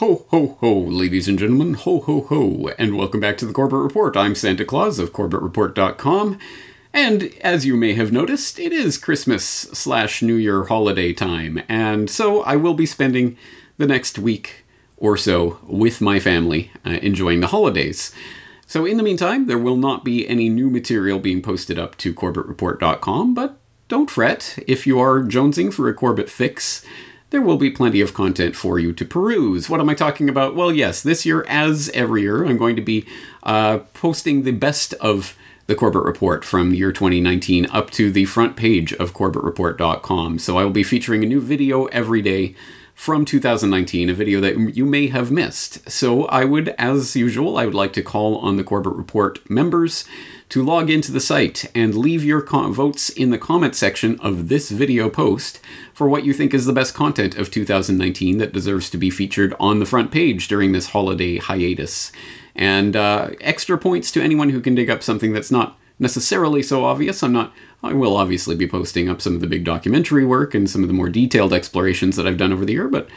Ho, 0.00 0.24
ho, 0.30 0.56
ho, 0.60 0.78
ladies 0.78 1.28
and 1.28 1.38
gentlemen, 1.38 1.74
ho, 1.74 2.00
ho, 2.00 2.22
ho, 2.22 2.70
and 2.78 2.96
welcome 2.96 3.20
back 3.20 3.36
to 3.36 3.44
the 3.44 3.52
Corbett 3.52 3.80
Report. 3.80 4.16
I'm 4.16 4.34
Santa 4.34 4.64
Claus 4.64 4.98
of 4.98 5.12
CorbettReport.com, 5.12 6.38
and 6.94 7.34
as 7.42 7.66
you 7.66 7.76
may 7.76 7.92
have 7.92 8.10
noticed, 8.10 8.58
it 8.58 8.72
is 8.72 8.96
Christmas 8.96 9.44
slash 9.44 10.22
New 10.22 10.36
Year 10.36 10.64
holiday 10.64 11.12
time, 11.12 11.62
and 11.68 12.08
so 12.08 12.40
I 12.44 12.56
will 12.56 12.72
be 12.72 12.86
spending 12.86 13.36
the 13.76 13.86
next 13.86 14.18
week 14.18 14.64
or 14.96 15.18
so 15.18 15.58
with 15.64 16.00
my 16.00 16.18
family, 16.18 16.70
uh, 16.86 16.92
enjoying 17.02 17.40
the 17.40 17.48
holidays. 17.48 18.10
So 18.66 18.86
in 18.86 18.96
the 18.96 19.02
meantime, 19.02 19.48
there 19.48 19.58
will 19.58 19.76
not 19.76 20.02
be 20.02 20.26
any 20.26 20.48
new 20.48 20.70
material 20.70 21.18
being 21.18 21.42
posted 21.42 21.78
up 21.78 21.98
to 21.98 22.14
CorbettReport.com, 22.14 23.34
but 23.34 23.58
don't 23.88 24.10
fret, 24.10 24.58
if 24.66 24.86
you 24.86 24.98
are 24.98 25.20
jonesing 25.20 25.74
for 25.74 25.90
a 25.90 25.94
Corbett 25.94 26.30
fix, 26.30 26.86
there 27.30 27.42
will 27.42 27.56
be 27.56 27.70
plenty 27.70 28.00
of 28.00 28.14
content 28.14 28.56
for 28.56 28.78
you 28.78 28.92
to 28.92 29.04
peruse. 29.04 29.70
What 29.70 29.80
am 29.80 29.88
I 29.88 29.94
talking 29.94 30.28
about? 30.28 30.54
Well, 30.54 30.72
yes, 30.72 31.02
this 31.02 31.24
year, 31.24 31.44
as 31.48 31.88
every 31.94 32.22
year, 32.22 32.44
I'm 32.44 32.58
going 32.58 32.76
to 32.76 32.82
be 32.82 33.06
uh, 33.42 33.78
posting 33.94 34.42
the 34.42 34.52
best 34.52 34.94
of 34.94 35.36
the 35.66 35.76
Corbett 35.76 36.02
Report 36.02 36.44
from 36.44 36.74
year 36.74 36.90
2019 36.90 37.66
up 37.70 37.90
to 37.92 38.10
the 38.10 38.24
front 38.24 38.56
page 38.56 38.92
of 38.94 39.14
CorbettReport.com. 39.14 40.40
So 40.40 40.58
I 40.58 40.64
will 40.64 40.70
be 40.72 40.82
featuring 40.82 41.22
a 41.22 41.26
new 41.26 41.40
video 41.40 41.86
every 41.86 42.20
day 42.20 42.56
from 43.00 43.24
2019, 43.24 44.10
a 44.10 44.12
video 44.12 44.42
that 44.42 44.76
you 44.76 44.84
may 44.84 45.06
have 45.06 45.30
missed. 45.30 45.90
So 45.90 46.26
I 46.26 46.44
would, 46.44 46.68
as 46.76 47.16
usual, 47.16 47.56
I 47.56 47.64
would 47.64 47.74
like 47.74 47.94
to 47.94 48.02
call 48.02 48.36
on 48.36 48.58
the 48.58 48.62
Corbett 48.62 48.92
Report 48.92 49.40
members 49.48 50.04
to 50.50 50.62
log 50.62 50.90
into 50.90 51.10
the 51.10 51.18
site 51.18 51.64
and 51.74 51.94
leave 51.94 52.22
your 52.22 52.42
votes 52.42 53.08
in 53.08 53.30
the 53.30 53.38
comment 53.38 53.74
section 53.74 54.20
of 54.20 54.50
this 54.50 54.70
video 54.70 55.08
post 55.08 55.60
for 55.94 56.10
what 56.10 56.26
you 56.26 56.34
think 56.34 56.52
is 56.52 56.66
the 56.66 56.74
best 56.74 56.92
content 56.92 57.38
of 57.38 57.50
2019 57.50 58.36
that 58.36 58.52
deserves 58.52 58.90
to 58.90 58.98
be 58.98 59.08
featured 59.08 59.54
on 59.58 59.78
the 59.78 59.86
front 59.86 60.10
page 60.10 60.46
during 60.46 60.72
this 60.72 60.88
holiday 60.88 61.38
hiatus. 61.38 62.12
And 62.54 62.94
uh, 62.96 63.30
extra 63.40 63.78
points 63.78 64.10
to 64.10 64.22
anyone 64.22 64.50
who 64.50 64.60
can 64.60 64.74
dig 64.74 64.90
up 64.90 65.02
something 65.02 65.32
that's 65.32 65.50
not 65.50 65.78
necessarily 66.00 66.62
so 66.62 66.84
obvious. 66.84 67.22
I'm 67.22 67.32
not. 67.32 67.52
I 67.82 67.92
will 67.92 68.16
obviously 68.16 68.56
be 68.56 68.66
posting 68.66 69.08
up 69.08 69.20
some 69.20 69.34
of 69.34 69.40
the 69.40 69.46
big 69.46 69.64
documentary 69.64 70.24
work 70.24 70.54
and 70.54 70.68
some 70.68 70.82
of 70.82 70.88
the 70.88 70.94
more 70.94 71.08
detailed 71.08 71.52
explorations 71.52 72.16
that 72.16 72.26
I've 72.26 72.36
done 72.36 72.52
over 72.52 72.64
the 72.64 72.72
year, 72.72 72.88
but 72.88 73.08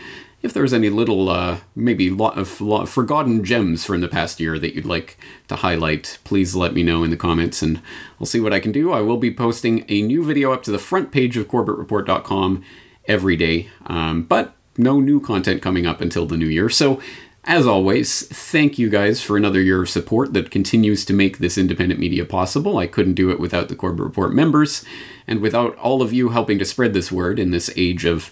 if 0.43 0.53
there's 0.53 0.73
any 0.73 0.89
little, 0.89 1.29
uh, 1.29 1.59
maybe 1.73 2.09
lot 2.09 2.37
of, 2.37 2.59
lot 2.59 2.89
forgotten 2.89 3.45
gems 3.45 3.85
from 3.85 4.01
the 4.01 4.09
past 4.09 4.41
year 4.41 4.59
that 4.59 4.75
you'd 4.75 4.85
like 4.85 5.17
to 5.47 5.55
highlight, 5.55 6.19
please 6.25 6.53
let 6.53 6.73
me 6.73 6.83
know 6.83 7.03
in 7.03 7.09
the 7.09 7.17
comments 7.17 7.61
and 7.61 7.81
I'll 8.19 8.27
see 8.27 8.41
what 8.41 8.51
I 8.51 8.59
can 8.59 8.73
do. 8.73 8.91
I 8.91 8.99
will 8.99 9.17
be 9.17 9.33
posting 9.33 9.85
a 9.87 10.01
new 10.01 10.23
video 10.23 10.51
up 10.51 10.61
to 10.63 10.71
the 10.71 10.77
front 10.77 11.13
page 11.13 11.37
of 11.37 11.47
CorbettReport.com 11.47 12.61
every 13.07 13.37
day, 13.37 13.69
um, 13.85 14.23
but 14.23 14.53
no 14.77 14.99
new 14.99 15.21
content 15.21 15.61
coming 15.61 15.85
up 15.85 16.01
until 16.01 16.25
the 16.25 16.37
new 16.37 16.47
year. 16.47 16.67
So, 16.67 17.01
as 17.45 17.67
always, 17.67 18.25
thank 18.27 18.79
you 18.79 18.89
guys 18.89 19.21
for 19.21 19.35
another 19.35 19.61
year 19.61 19.81
of 19.81 19.89
support 19.89 20.33
that 20.33 20.49
continues 20.49 21.03
to 21.05 21.13
make 21.13 21.37
this 21.37 21.57
independent 21.57 21.99
media 21.99 22.23
possible. 22.23 22.77
I 22.77 22.87
couldn't 22.87 23.15
do 23.15 23.29
it 23.31 23.39
without 23.39 23.67
the 23.67 23.75
Corbett 23.75 24.05
Report 24.05 24.33
members 24.33 24.85
and 25.27 25.41
without 25.41 25.77
all 25.77 26.01
of 26.01 26.13
you 26.13 26.29
helping 26.29 26.57
to 26.59 26.65
spread 26.65 26.93
this 26.93 27.11
word 27.11 27.39
in 27.39 27.51
this 27.51 27.69
age 27.75 28.05
of 28.05 28.31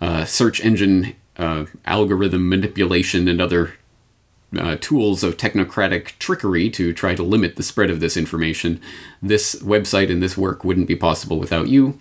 uh, 0.00 0.24
search 0.24 0.64
engine 0.64 1.14
uh, 1.36 1.66
algorithm 1.84 2.48
manipulation 2.48 3.28
and 3.28 3.42
other 3.42 3.74
uh, 4.58 4.76
tools 4.80 5.22
of 5.22 5.36
technocratic 5.36 6.18
trickery 6.18 6.70
to 6.70 6.94
try 6.94 7.14
to 7.14 7.22
limit 7.22 7.56
the 7.56 7.62
spread 7.62 7.90
of 7.90 8.00
this 8.00 8.16
information, 8.16 8.80
this 9.20 9.56
website 9.56 10.10
and 10.10 10.22
this 10.22 10.36
work 10.36 10.64
wouldn't 10.64 10.88
be 10.88 10.96
possible 10.96 11.38
without 11.38 11.68
you. 11.68 11.98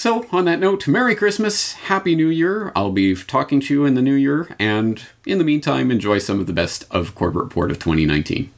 So, 0.00 0.26
on 0.32 0.46
that 0.46 0.60
note, 0.60 0.88
Merry 0.88 1.14
Christmas, 1.14 1.74
Happy 1.74 2.14
New 2.14 2.30
Year. 2.30 2.72
I'll 2.74 2.90
be 2.90 3.14
talking 3.14 3.60
to 3.60 3.74
you 3.74 3.84
in 3.84 3.92
the 3.92 4.00
new 4.00 4.14
year, 4.14 4.48
and 4.58 4.98
in 5.26 5.36
the 5.36 5.44
meantime, 5.44 5.90
enjoy 5.90 6.16
some 6.16 6.40
of 6.40 6.46
the 6.46 6.54
best 6.54 6.86
of 6.90 7.14
Corbett 7.14 7.42
Report 7.42 7.70
of 7.70 7.80
2019. 7.80 8.50